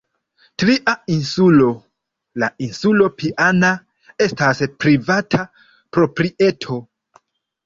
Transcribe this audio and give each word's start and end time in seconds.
Tria 0.61 0.93
insulo, 1.15 1.67
la 2.43 2.49
insulo 2.67 3.09
Piana, 3.19 3.69
estas 4.27 4.65
privata 4.85 5.45
proprieto. 5.99 6.81